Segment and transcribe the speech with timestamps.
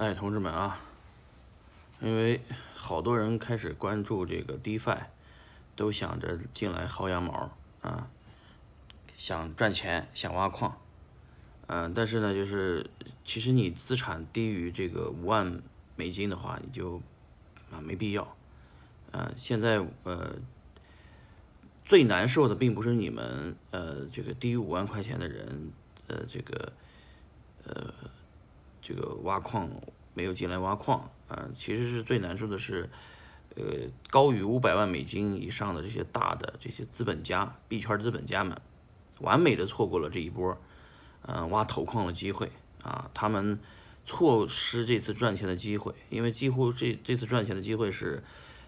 [0.00, 0.80] 哎，同志们啊，
[2.00, 2.40] 因为
[2.74, 4.96] 好多人开始关注这个 DeFi，
[5.76, 7.50] 都想着进来薅羊毛
[7.82, 8.08] 啊，
[9.18, 10.80] 想赚钱，想挖矿，
[11.66, 12.88] 嗯，但是呢，就是
[13.26, 15.60] 其实你资产低于这个五万
[15.96, 17.02] 美金的话，你就
[17.70, 18.34] 啊没必要，
[19.10, 20.34] 呃，现在呃
[21.84, 25.70] 最难受的并不是你们呃这个低于五万块钱的人，
[26.06, 26.72] 呃这个
[27.64, 27.92] 呃。
[28.82, 29.68] 这个挖矿
[30.14, 32.88] 没有进来挖矿啊，其实是最难受的是，
[33.56, 33.62] 呃，
[34.10, 38.60] 高于五百万美金以上的这些大的这些资本家、币圈资本家们，
[39.20, 40.56] 完美的错过了这一波，
[41.22, 42.50] 嗯，挖头矿的机会
[42.82, 43.58] 啊，他们
[44.06, 48.22] 错失这次赚钱的机会，因为几乎这这次赚钱的机会是，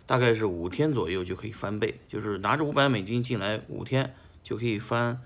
[0.06, 5.20] 大概是五天左右就可以翻倍，就是拿着五百美金进来，五天就可以翻，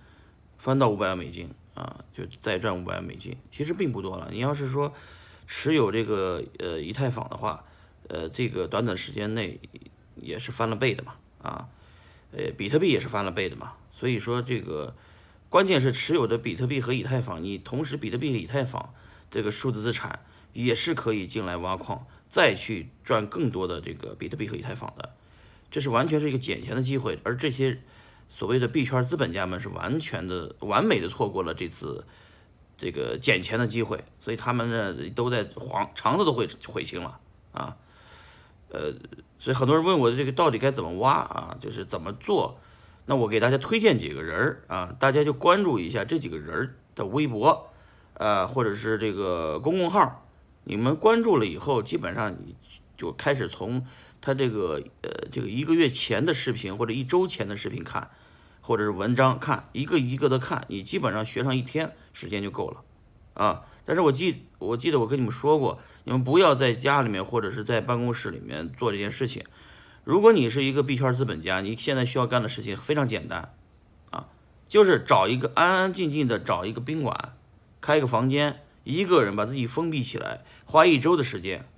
[0.57, 1.51] 翻到五百万美金。
[1.77, 4.29] 啊，就再赚五百万美金，其实并不多了。
[4.33, 4.95] 你要是说
[5.47, 7.65] 持有这个呃以太坊的话，
[8.09, 9.61] 呃，这个短短时间内
[10.15, 11.69] 也是翻了倍的嘛，啊，
[12.33, 13.75] 呃，比特币也是翻了倍的嘛。
[13.93, 14.97] 所以说这个
[15.51, 18.95] 关键是持有的比特币和以太坊，你同时比特币和以太坊
[19.31, 20.21] 这个数字资产
[20.55, 25.15] 也是可以进来挖矿，再去赚更多的这个比特币和以太坊的，
[25.71, 27.83] 这是完全是一个捡钱的机会，而这些。
[28.29, 32.05] 所谓的币圈资本家们是完全的、完美的错过了这次
[32.77, 37.19] 这个捡钱的机会，所以他们呢都在黄肠子都会悔青了
[37.53, 37.77] 啊。
[38.69, 38.93] 呃，
[39.39, 42.59] 所以很多人问我这个到底该怎么挖啊，就是怎么做？
[43.07, 47.71] 那我给大家推荐几个人儿啊，大家就关注一下这几个人的微博，
[48.15, 50.27] 呃，或者是这个公众号，
[50.65, 52.57] 你们关注了以后，基本上你
[52.97, 53.87] 就开始从。
[54.19, 58.11] 他这个呃，这个一个月前的视频或者一周前的视频看，
[58.61, 62.83] 或者是文章看，一个一个的看，你基本上学上一天时间就够了，
[63.35, 63.63] 啊！
[63.85, 69.45] 但是我记我记得我跟你们说过，你们不要在家里面或者是在办公室里面做这件事情。
[70.03, 73.55] 如果你是一个币圈资本家，你现在需要干的事情非常简单，
[74.11, 74.27] 啊，
[74.67, 77.35] 就是找一个安安静静的找一个宾馆，
[77.81, 81.69] 开一个房间，一个人把自己封闭起来，花一周的时间。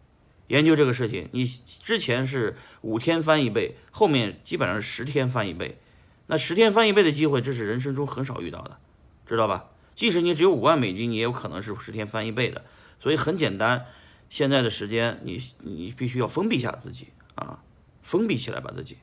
[0.48, 5.78] 研究这个事情，你之前是五天翻一倍，后面基本上是十天翻一倍。
[6.26, 8.78] 那十天翻一倍的机会，这是人生中很少遇到的，
[9.26, 9.66] 知道吧？
[9.94, 12.64] 即使你只有五万美金，你也有可能是十天翻一倍的。
[13.00, 13.86] 所以很简单，
[14.28, 17.62] 现在的时间，你你必须要封闭下自己啊，
[18.00, 18.98] 封闭起来把自己。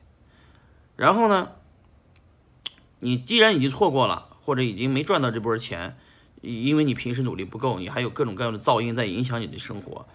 [0.96, 1.52] 然后呢，
[3.00, 5.96] 你既然已经错过了，或者已经没赚到这波钱，
[6.40, 10.06] 因为你平时努力不够，你还有各种各样的噪音在影响你的生活。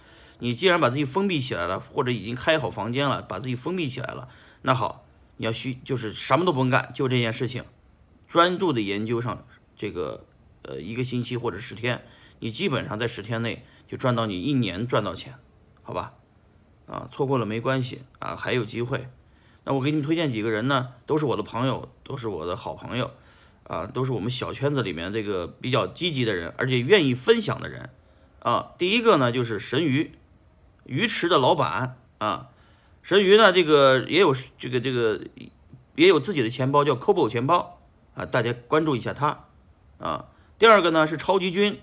[0.44, 4.28] 你既然把自己封闭起来了，或者已经开好房间了，把自己封闭起来了，
[4.64, 5.06] 那好，
[5.38, 7.64] 你要需就是什么都不用干，就这件事情，
[8.28, 9.46] 专注的研究上
[9.78, 10.26] 这个
[10.64, 12.04] 呃一个星期或者十天，
[12.40, 15.36] 你基本上在十天内就赚到你一年赚到钱，
[15.84, 16.14] 好吧？
[16.88, 19.08] 啊，错过了没关系啊，还有机会。
[19.64, 20.94] 那我给你们推荐几个人呢？
[21.06, 23.12] 都是我的朋友，都是我的好朋友，
[23.66, 27.92] 啊，都是我们小圈子里面这个比较积极的人，而且愿意分享的人，
[28.40, 30.14] 啊，第一个呢就是神鱼。
[30.86, 32.50] 鱼池的老板啊，
[33.02, 35.22] 神鱼呢，这个也有这个这个
[35.96, 37.80] 也有自己的钱包，叫 Cobo 钱包
[38.16, 39.46] 啊，大家关注一下他
[40.00, 40.26] 啊。
[40.60, 41.80] 第二个呢是超级军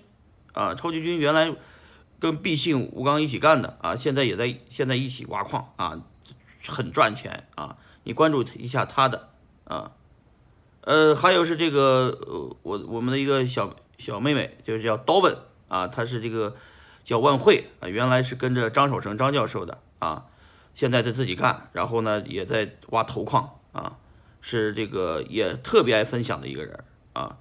[0.52, 1.54] 啊，超级军原来
[2.18, 6.00] 跟毕信吴刚一起干的啊，现在也在现在一起挖矿啊，
[6.66, 9.30] 很赚钱啊，你关注一下他的
[9.64, 9.92] 啊。
[10.82, 12.18] 呃，还有是这个
[12.62, 15.36] 我我们的一个小小妹妹，就是叫刀文
[15.68, 16.56] 啊，她是这个。
[17.08, 20.26] 叫万汇啊，原来是跟着张守成张教授的啊，
[20.74, 23.96] 现在在自己干，然后呢也在挖头矿啊，
[24.42, 27.38] 是这个也特别爱分享的一个人啊，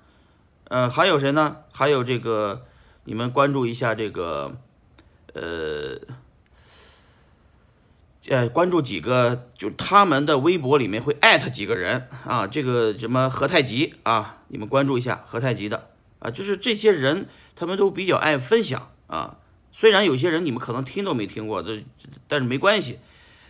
[0.70, 1.58] 呃，还有谁呢？
[1.74, 2.66] 还有这个
[3.04, 4.56] 你们关注一下这个，
[5.34, 6.00] 呃，
[8.30, 15.90] 呃，关注几个，就他们的微博里面会艾特几个人啊，这个什么何太极啊，你们关注一下何太极的
[16.20, 19.40] 啊，就是这些人他们都比较爱分享啊。
[19.80, 21.84] 虽然有些人你们可能听都没听过，这
[22.28, 22.98] 但是没关系。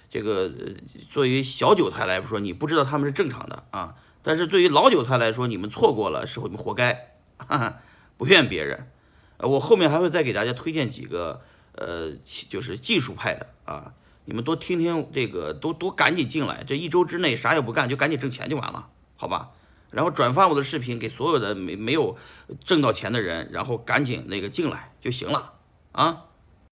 [0.09, 0.51] 这个
[1.09, 3.95] 作为小韭菜来说，你不知道他们是正常的啊。
[4.23, 7.79] 但是对于老韭菜来说，你们错过了是你们活该，哈哈，
[8.17, 8.89] 不怨别人。
[9.37, 11.39] 我后面还会再给大家推荐几个，
[11.71, 12.11] 呃，
[12.49, 13.93] 就是技术派的啊，
[14.25, 16.65] 你们多听听这个，都多赶紧进来。
[16.67, 19.51] 这一周之内啥也不干，就赶紧挣钱就完了，好吧？
[19.91, 22.17] 然后转发我的视频给所有的没没有
[22.65, 25.53] 挣到钱的人，然后赶紧那个进来就行了。
[25.97, 26.26] 啊。